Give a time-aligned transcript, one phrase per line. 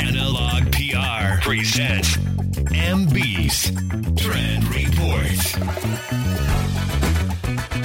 [0.00, 2.18] Analog PR presents
[2.72, 3.72] MB's
[4.16, 5.56] Trend Report.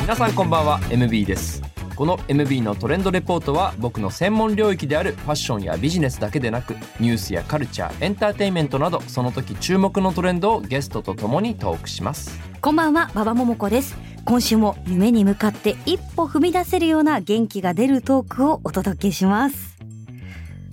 [0.01, 1.61] 皆さんこんばんは MB です
[1.95, 13.97] この MB のトレンドレポートは僕の専門領域であるファッションやビジネスだけでなくニュースやカルチャーエンターテインメントなどその時注目のトレンドをゲストと共にトークしますこんばんは、馬場ももこです。
[14.23, 19.80] 今週も夢に向かって一歩踏み出せるような元気が出るトークをお届けします。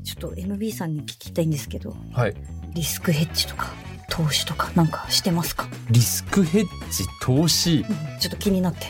[0.08, 2.34] ちょっと MB さんに聞きたいんですけど、はい。
[2.72, 3.74] リスクヘッジとか
[4.08, 7.84] 投資とかなんかしてますか、リスクヘッジ投資。
[7.86, 8.18] うん。
[8.18, 8.86] ちょっと気になって。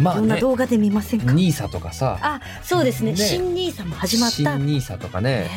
[0.00, 0.20] まあね。
[0.20, 2.18] どんな動画で見ませんか、ニーサとかさ。
[2.22, 3.10] あ、そうですね。
[3.10, 3.16] ね。
[3.18, 4.36] 新ニーサも始まった。
[4.36, 5.42] 新ニーサとかね。
[5.42, 5.50] ね。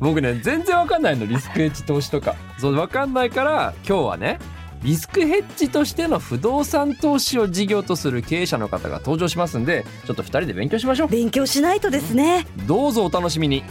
[0.00, 1.24] 僕ね全然わかんないの。
[1.24, 2.34] リスクヘッジ投資とか。
[2.58, 4.40] そうわかんないから今日はね
[4.82, 11.08] リスクヘッジとしての不動産投資を事業とする経営者の方が登場しますんでちょっと二人で勉強しましょう。
[11.08, 12.46] 勉強しないとですね。
[12.66, 13.62] どうぞお楽しみに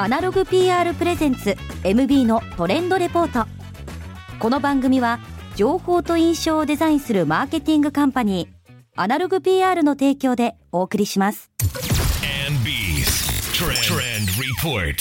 [0.00, 3.48] アナログ PR プレゼンツ MB のトレンドレポート
[4.38, 5.18] この番組は
[5.56, 11.50] 情報と印象をデザインするマーケティングカンパニーアナログ PR の提供でお送りします
[12.46, 13.08] MB's
[13.52, 14.28] Trend, Trend
[14.62, 14.94] Report.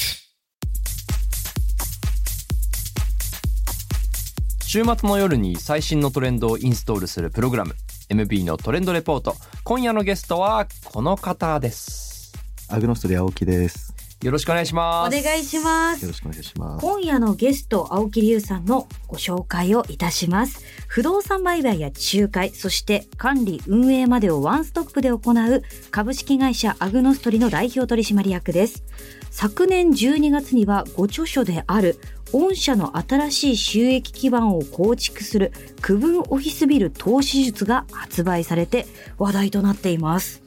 [4.66, 7.76] 週末の夜に最新のトレンドをインストールするプログラム
[8.10, 12.34] MB のトレンドレポート今夜のゲストはこの方です
[12.70, 13.97] アグノストリ青木です。
[14.24, 15.16] よろしくお願いします。
[15.16, 16.02] お願いします。
[16.02, 16.86] よろしくお願いします。
[16.86, 20.64] 今夜のゲスト青木隆さんのご紹介をいたします。
[20.88, 28.84] 不動産売買や仲介そして管理運営までをワンストップで行う株式会社アグノストリの代表取締役です。
[29.30, 32.00] 昨年12月にはご著書である
[32.32, 38.88] 御社の新しい収益基盤を構築する区分オフィスビル投資術が発売されて
[39.20, 40.42] 話題となっています。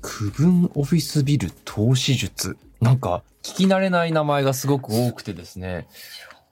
[0.00, 5.88] 区分オフィスビル投資術なんか聞き慣れない名前がすごく多くてですね。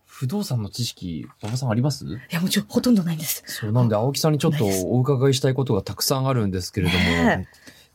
[0.06, 2.06] 不動産の知識馬場さんあります？
[2.06, 3.42] いやもちろんほとんどないんです。
[3.46, 7.48] そうなんで青木さんにちょっとお伺いしたいことがたくさんあるんですけれども、ね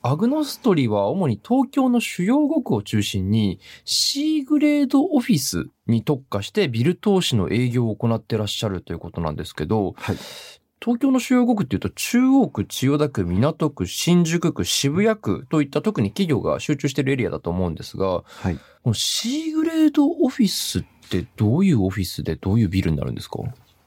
[0.04, 10.18] アグノストリは主に東京の主要5区を中心に C グレードオフィスに特化してビル投資の営業を行ってらっしゃるということなんですけど、はい。
[10.80, 18.56] 東京の主要5区っていうと中央区、千代田区、港区、新宿区、渋谷区といった特に企業が集中しているエリアだと思うんですが、はい。
[18.84, 23.40] この C グレードオフィスってどういうオフィスでどういうビルになるんですか？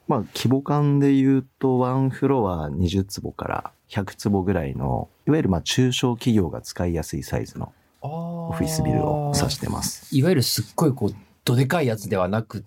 [0.08, 10.14] まあ、規模感で言うと、ワンフロア20坪から100坪ぐらいの、いわゆるまあ中小企業が使いやすいサイズのオオフィスビルを指してます。
[10.16, 11.14] いわゆるすっごいこう、
[11.44, 12.64] どでかいやつではなく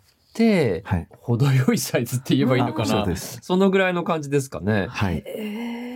[0.86, 1.08] はい。
[1.20, 2.86] 程よいサイズって言えばいいのかな？
[2.86, 3.40] そうです。
[3.42, 4.88] そのぐらいの感じですかね。
[4.90, 5.24] はい。
[5.26, 5.94] えー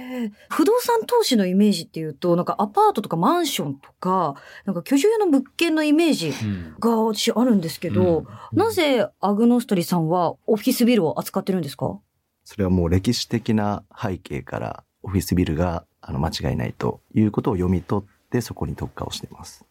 [0.49, 11.99] 不動産投資のイメージっていうと、なんかアパートとかマンションとか、なんか居住用の物件のイメージうんが私あるんですけど、うんなぜアグノストリさんはオフィスビルを扱ってるんですか？
[12.43, 19.65] それはもう歴史的な背景から、オフィスビルがあの間違いないということを読み取って、そこに特化をしています。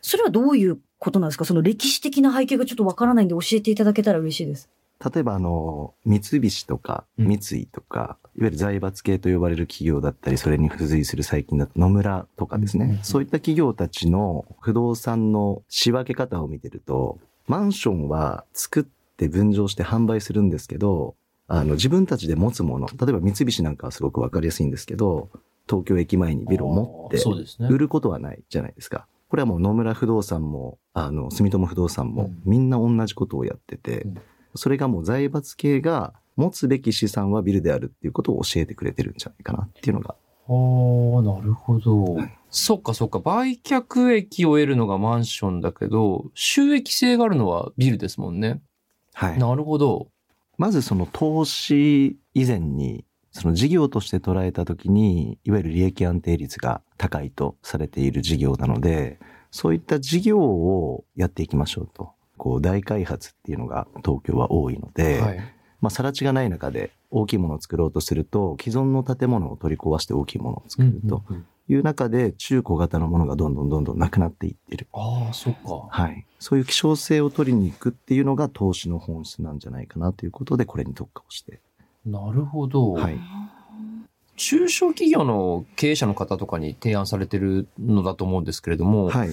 [0.00, 1.44] それはどういうことなんですか？
[1.44, 4.68] その歴史的な背景がちょっとわからないんで教えていただけたら嬉しいです。
[5.14, 18.84] 例えばあの、三菱とかうん三井とか、いわゆる財閥系と呼ばれる企業だったり、それに付随する最近だと野村とかですね、うんうんうんそういった企業たちの不動産の仕分け方を見てると、マンションは作っ
[19.16, 21.14] て分譲して販売するんですけど、
[21.46, 25.30] あの、自分たちで持つもの、例えば三菱なんかはすごくわかりやすいんですけど、
[25.68, 27.68] 東京駅前にビルを持ってあーそうですね。
[27.70, 29.06] 売ることはないじゃないですか。
[29.28, 34.18] これはもう野村不動産も、あの、住友不動産もうんみんな同じことをやってて、うん
[34.54, 40.14] それがもう財閥系が持つべき資産はビルであるっていうことを教えてくれてるんじゃないかなっていうのが。
[40.14, 40.52] あ
[41.18, 42.16] あ、なるほど。
[42.50, 43.18] そっかそっか。
[43.18, 48.62] 売却益を得るのがマンションだけど、収益性があるのはビルですもんね。
[49.12, 49.38] はい。
[49.38, 50.08] なるほど。
[50.56, 59.18] まずその投資以前に、その事業として捉えたときに、いわゆる利益安定率が高いとされている事業なので、
[59.50, 62.10] そういった事業をやっていきましょうと。
[62.36, 65.38] こう大開発っていうのが東京は多いので、はい。
[65.80, 71.22] まあ、更地がない中で大きいものを作ろうとすると、既存の建物を取り壊して大きいものを作ると
[71.68, 74.88] いう中で、中小型のものがどんどんどんどんなくなっていってる。
[74.92, 75.86] ああ、そっか。
[75.88, 76.26] はい。
[76.38, 81.60] そういう希少性を取りに行くっていうのが投資の本質なんじゃないかなということで、これに特化をして。
[82.06, 82.92] なるほど。
[82.92, 83.18] はい。
[84.36, 89.30] 中小企業の経営者の方とかに提案されてるのだと思うんですけれども、はい。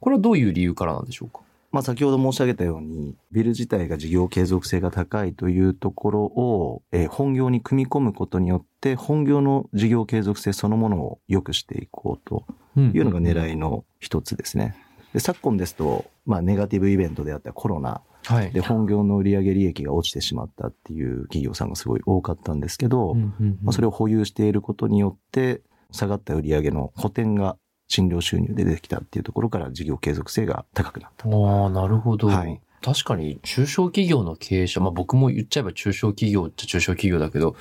[0.00, 1.40] これはどういう理由からなんでしょうか？
[1.70, 12.44] まあ先ほど申し上げたように、ビル自体が事業継続性が高いというところを、えー本業に組み込むことによって、本業の事業継続性そのものを良くしていこうと
[12.76, 14.76] いうのが狙いの一つですね。
[15.12, 18.50] で昨今ですと、まあネガティブイベントであったコロナはい。
[18.50, 25.62] で本業の売上利益が落ちてしまったっていう企業さんがすごい多かったんですけど、うんうんうんまあ、それを保有していることによって、
[25.92, 27.56] 下がった売上の補填が
[27.88, 31.26] 診療収入で出てきたっていうところから事業継続性が高くなった。
[31.26, 32.28] ああ、なるほど。
[32.28, 37.56] はい確かに中小企業の経営者、まあ僕も言っちゃえば中小企業っちゃ中小企業だけど、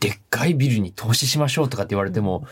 [0.00, 2.46] でっかいビルに投資しましょうとかって言われても、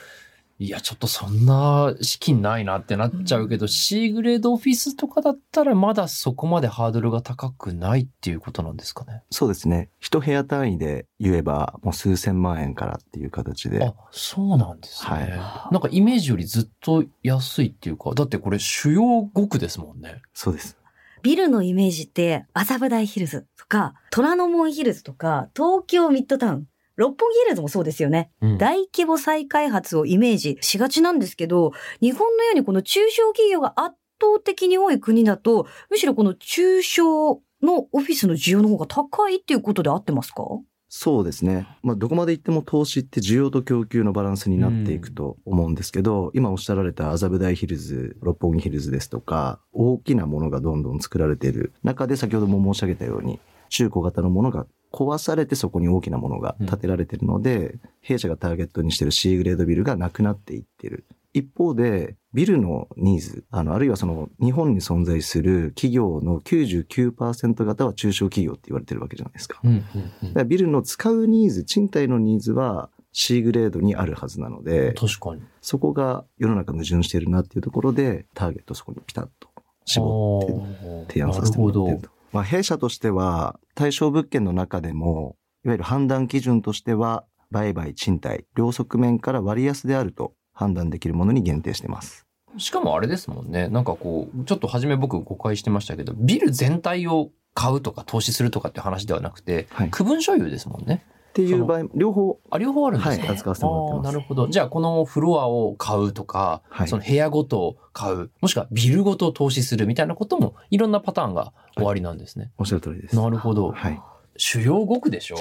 [0.58, 9.22] いや、ちょっとそんな資金ないなってなっちゃうけど、C グレードオフィスとかだったらまだそこまでハードルが高くないっていうことなんですかね？
[9.30, 9.90] そうですね。
[10.00, 15.10] 一部屋単位で言えば、もう数千万円からっていう形であ。、そうなんですね。
[15.10, 19.02] はいなんかイメージよりずっと安いっていうか、だってこれ主要
[19.34, 20.22] 5区ですもんね。
[20.32, 20.78] そうです。
[21.22, 28.30] ビルのイメージって、麻布台ヒルズとか、虎ノ門ヒルズとか、東京ミッドタウン、六本木ヒルズもそうですよね。
[28.40, 40.42] うん大規模再開発をイメージしがちなんですけど、日本のようにこの中小企業が圧倒的に多い国だと、むしろこの中小のオフィスの需要の方が高いっていうことで合ってますか？
[40.88, 41.66] そうですね。
[41.82, 54.66] まあ、どこまで行っても投資って需要と供給のバランスになっていくと思うんですけど、今おっしゃられた麻布台ヒルズ、六本木ヒルズですとか、大きなものがどんどん作られている中で、先ほども申し上げたように、中小型のものが
[54.96, 61.04] 壊されてそこに大きなものが建てられているので、弊社がターゲットにしている C グレードビルがなくなっていっている。
[61.34, 69.60] 一方で、ビルのニーズ、あの、あるいはその、日本に存在する企業の99%方は中小企業って言われてるわけじゃないですか。
[69.62, 69.82] うんうんうん
[70.28, 75.42] だからビルの使うニーズ、賃貸のニーズは C グレードにあるはずなので、確かに。
[75.60, 79.50] そこが世の中矛盾しているなっていうところで、ターゲットをそこにピタッと
[79.84, 82.15] 絞って提案させてもらっていると。
[82.36, 92.26] まあ、弊社としては、対象物件の中でも、いわゆる判断基準としては、売買、賃貸、両側面から割安であると判断できるものに限定しています。
[92.58, 93.68] しかもあれですもんね。
[93.68, 99.86] なんかこう、ちょっと初め僕誤解してましたけど、ビル全体を買うとか投資するとかって話ではなくて、はい。
[99.86, 101.06] っ区分所有ですもんね。
[101.36, 103.18] ていう場合、両方、あ、両方あるんですね。
[103.18, 104.48] はい扱わせてもらってますなるほど。
[104.48, 112.50] じゃあこのフロアを買うとか、はいその部屋ごとを買う、もしくはビルごと投資するみたいなこともいろんなパターンが終わりなんですね。
[112.58, 113.16] おっしゃる通りです。
[113.16, 113.72] なるほど。
[113.72, 114.00] はい。
[114.38, 115.36] 主要5区でしょ？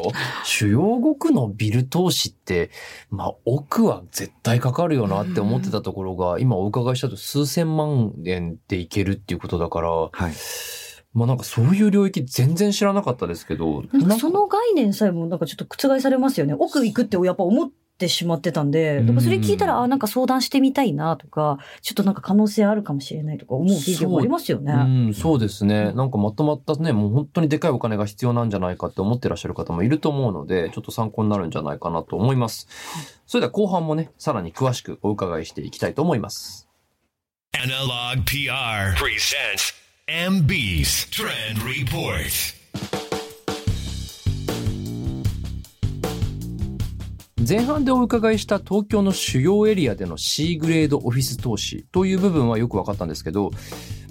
[0.46, 2.70] 主要5区のビル投資って、
[3.10, 10.32] まあ、奥は絶対かかるよなって思ってたところが、今お伺いしたと数千万円でいけるっていうことだから、はい。
[11.16, 16.54] まあなんかそういう領域全然知らなかったですけど、なんかその概念さえもなんかちょっと覆されますよね。
[16.54, 24.74] 奥行くってやっぱ思ってしまってたんで、だからそれ聞いたら、あ、なんか相談してみたいなとか、ちょっとなんか可能性あるかもしれないとか思う企業もありますよね。
[24.74, 25.94] うん、そうですね。
[25.94, 32.68] なんかまとまったね、もう本当にでかいお金が必要なんじゃないかって思ってらっしゃる方もいると思うので、ちょっと参考になるんじゃないかなと思います。
[33.26, 36.68] それでは後半もね、さらに詳しくお伺いしていきたいと思います。
[37.54, 42.54] Analog PR presents MB's Trend Report.
[47.48, 53.50] 前半でお伺いした東京の主要エリアでの C グレードオフィス投資という部分はよく分かったんですけど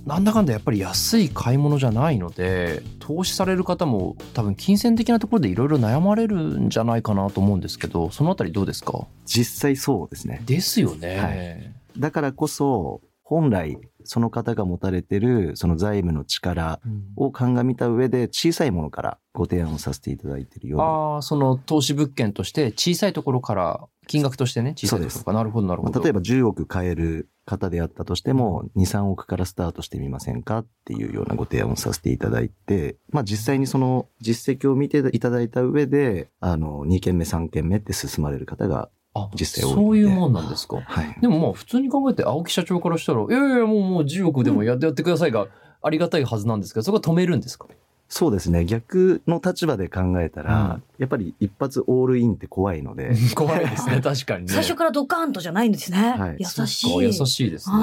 [0.04, 9.06] なんだかんだやっぱり安い買い物じゃないので投資される方も多分金銭的なところでいろいろ悩まれるんじゃないかなと思うんですけどそのあたりどうですか？
[9.26, 10.42] 実際そうですね。
[10.44, 17.02] ですよね、はいだからこそ、本来、その方が持たれてる、その財務の力うん。
[17.16, 20.84] を鑑みた上で、小さいものからご提案をさせていただいているような。
[20.84, 25.32] ああその投資物件として小さいところから金額としてね小さいところか。
[25.32, 41.16] らなるほどなるほど、まあ例えば10億買える方であったとしても、2、3億からスタートしてみませんかっていうようなご提案をさせていただいて、まあ実際にその実績を見ていただいた上で、あの、2件目、3件目って進まれる方が、あ実際多いそういうもんなんですかはい。
[41.20, 45.46] でもまあ普通に考えて青木社長からしたら、いやいやもうもう10億でもやってやってくださいが
[45.82, 47.66] ありがたいはずなんですけど、そこは止めるんですか？
[48.08, 48.64] そうですね。
[48.64, 54.52] 逆の立場で考えたら、やっぱり一発オールインって怖いので、怖いですね、確かにね。
[54.52, 56.14] 最初からドカーンとじゃないんですね。
[56.16, 56.96] はい優しい。
[57.00, 57.76] 優しいですね。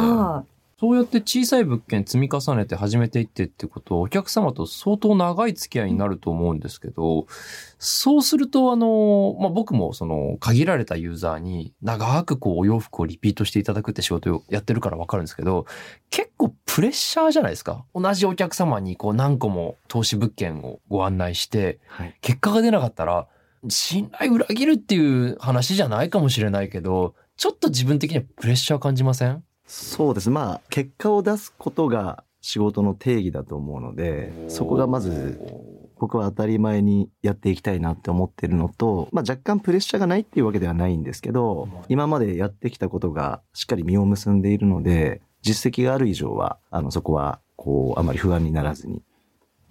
[0.81, 7.27] はそうやって小さい物件積み重ねて始めていってってことは、お客様と相当長い付き合いになると思うんですけど、
[7.77, 15.67] そうすると、あの、まあ、僕もその限られたユーザーに長くこうお洋服をリピートしていただくって仕事をやってるからわかるんですけど、
[16.09, 17.85] 結構プレッシャーじゃないですか。
[17.93, 22.15] 同じお客様にこう何個も投資物件をご案内して、はい。
[22.21, 23.27] 結果が出なかったら、
[23.69, 29.43] 信頼裏切るっていう話じゃないかもしれないけど、ちょっと自分的にはプレッシャー感じません？
[29.65, 30.29] そうです。
[30.29, 35.39] まあ、結果を出すことが仕事の定義だと思うので、そこがまず
[36.01, 49.03] 僕は当たり前にやっていきたいなって思ってるのと、まあ、若干プレッシャーがないっていうわけではないんですけど、今までやってきたことがしっかり実を結んでいるので、実績がある以上は、あの、そこは、こう、あまり不安にならずに。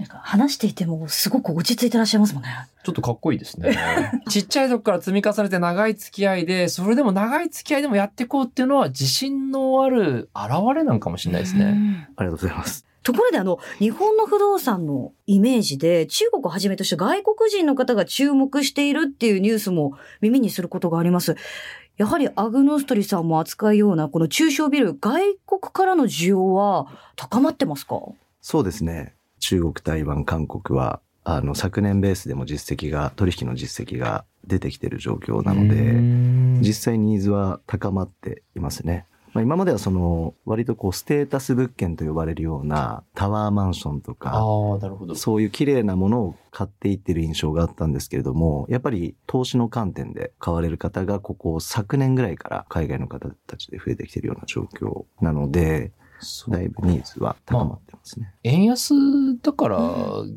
[0.01, 2.49] なんか話していてもすごく落ち着いてらっしゃいますもんね。
[2.85, 3.77] ちょっとかっこいいですね。
[4.31, 11.65] ちっちゃい時から積み重ねて長い付き合いで、それでも長い付き合いでもやっていこうっていうのは自信のある現れなんかもしれないですね。
[11.67, 12.87] うんありがとうございます。
[13.03, 21.37] ところであの、日本の不動産のイメージで、中国をはじめとして外国人の方が注目しているっていうニュースも耳にすることがあります。
[21.99, 27.97] やはりアグノストリさんも扱うようなこの中小ビル、外国からの需要は高まってますか？
[28.41, 29.13] そうですね。
[29.41, 39.07] 中国、台湾、韓国は、あの、昨年ベースでも実績が、取引の実績が出てきている状況なので、実際ニーズは高まっていますね。
[39.33, 45.15] まあ、今まではその、割とこう、ステータス物件と呼ばれるようなタワーマンションとか、ああ、なるほど。
[45.15, 55.93] そういう綺麗なものを買っていってる印象があったんですけれども、やっぱり投資の観点で買われる方がここ昨年ぐらいから海外の方たちで増えてきてるような状況なので、
[56.49, 58.33] だいぶニーズは高まってますね。
[58.43, 58.95] 円安
[59.43, 59.79] だから、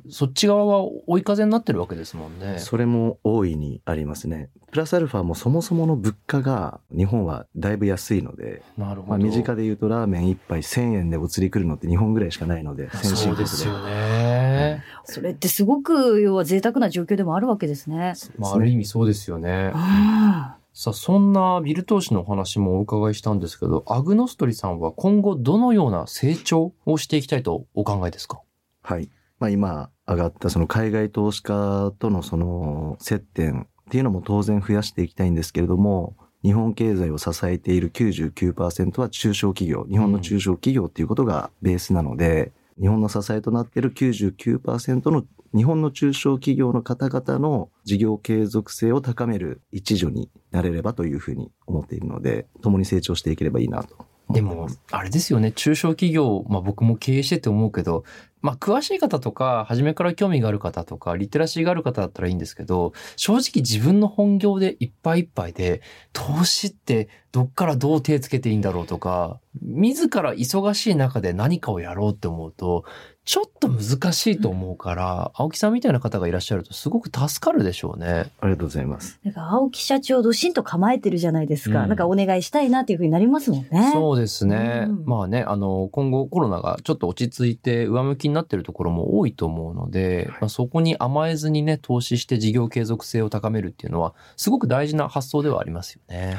[0.10, 2.60] そっち側は追い風になってるわけですもんね。
[2.60, 4.50] それも大いにありますね。
[4.72, 9.10] プラスアルファもそもそもの物価が日本はだいぶ安いので、なるほど。
[9.10, 14.84] まあ、身近で言うとラーメン一杯1000円でお釣り来るのって日本ぐらいしかないので、先進そう国ですよね。
[15.06, 18.13] それってすごく、要は贅沢な状況でもあるわけですね。
[18.38, 19.72] まあ、ある意味そうですよね。
[19.74, 28.42] うんさあ、そんなビル投資のお話もお伺いしたんですけど、アグノストリさんは今後どのような成長をしていきたいとお考えですか？
[28.82, 29.10] はい。
[29.39, 45.24] まあ今上がったその海外投資家とのその接点っていうのも当然増やしていきたいんですけれども、日本経済を支えている99%は中小企業、日本の中小企業っていうことがベースなので、日本の支えとなっている99%の
[45.56, 53.96] 日本の中小企業の方々の事業継続性を高める一助になれればというふうに思っているので、共に成長していければいいなと
[54.30, 58.03] でも。、あれですよね、中小企業、まあ僕も経営してて思うけど、
[58.44, 65.82] まあ詳しい方とか、初めから興味がある方とか、リテラシーがある方だったらいいんですけど、正直自分の本業でいっぱいいっぱいで、
[66.12, 72.84] 投資ってどっからどう手つけていいんだろうとか、自ら忙しい中で何かをやろうって思うと、
[73.26, 78.32] ちょっと難しいと思うから、青木さんみたいな方がいらっしゃるとすごく助かるでしょうね。
[78.42, 79.20] ありがとうございます。
[79.24, 81.84] なんか青木社長どしんと構えてるじゃないですか。
[81.84, 83.92] うんなんかお願いしたいなっていうふうになりますもんね。
[83.94, 84.86] そうですね。
[84.88, 96.38] うんまあね、あの、今後コロナがちょっと落ち着いて上向きになってるところも多いと思うので、まあ、そこに甘えずにね、投資して事業継続性を高めるっていうのは、すごく大事な発想ではありますよね。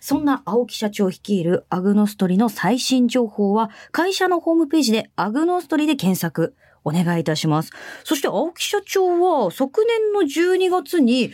[0.00, 6.54] そんな青木社長率いるアグノストリの最新情報は会社のホームページでアグノストリで検索
[6.84, 7.72] お願いいたします。
[8.04, 11.32] そして青木社長は昨年の12月に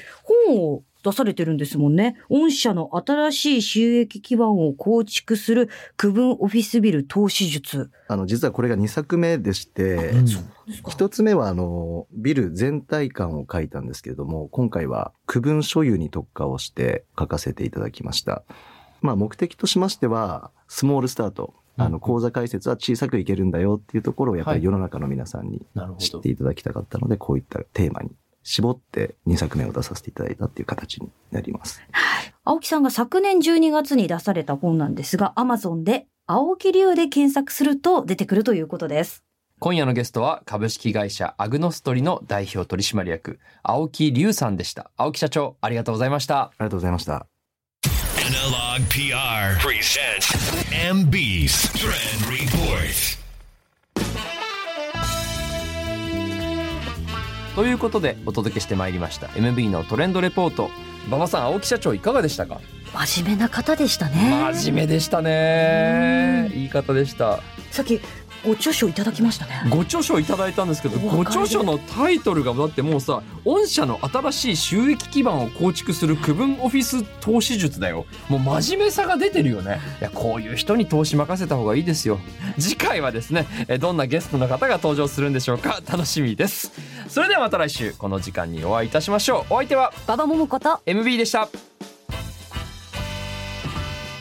[0.48, 2.16] 本を出されてるんですもんね。
[2.30, 7.90] 御社の新しい収益基盤を構築する区分オフィスビル投資術。
[8.08, 10.26] あの、実はこれが2作目でして、うん
[10.88, 18.44] 一つ目は、あの、ビル全体感を書いたんですけれども、今回は区分所有に特化をして書かせていただきました。
[19.02, 21.52] まあ、目的としましては、スモールスタート。
[21.76, 25.66] あうんの、講座解説は小さくいけるんだよっていうところを、やっぱはいり世の中の皆さんに
[25.98, 26.30] 知って。
[26.30, 28.12] いただきたかったので、こういったテーマに
[28.44, 31.82] 絞って2作目を出させていただいたっていう形になります。
[32.44, 39.24] 青木さんが昨年12月に出された本なんですが、Amazon で青木流で検索すると出てくるということです。
[39.60, 44.90] 今夜のゲストは株式会社アグノストリの代表取締役、青木隆さんでした。
[44.96, 46.42] 青木社長、ありがとうございました。
[46.42, 47.26] ありがとうございました。
[48.24, 50.34] Analog PR presents
[50.70, 53.23] MB's Trend Report.
[57.54, 60.70] ということでお届けしてまいりました MB のトレンドレポート。
[61.06, 62.60] 馬場さん、青木社長いかがでしたか？
[63.06, 64.30] 真面目な方でしたね。
[64.54, 66.50] 真面目でしたね。
[66.54, 67.40] いい方でした。
[67.70, 68.00] さっき
[68.44, 69.64] ご著書いただきましたね。
[69.70, 78.06] ご著書いただいたんですけど、おご著書のタイトルがだってもうさ、御社の新しい収益基盤を構築する区分オフィス投資術だよ。
[78.28, 79.80] もう真面目さが出てるよね。
[80.00, 82.18] いや、こういう人に投資任せた方がいいですよ。
[82.58, 85.80] 次回はですね、えどんなゲストの方が登場するんでしょうか。
[85.90, 86.72] 楽しみです。
[87.08, 89.54] それではまた来週、この時間にお会いいたしましょう。
[89.54, 91.48] お相手は馬場桃子と MB でした。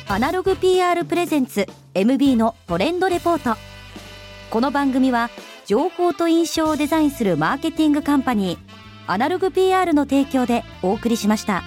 [0.07, 3.72] アナログ PR プレゼンツ MB のトレンドレポート。
[4.53, 5.31] この番組は
[5.65, 8.59] 情報と印象をデザインするマーケティングカンパニー
[9.07, 11.63] アナログ PR の提供でお送りしました。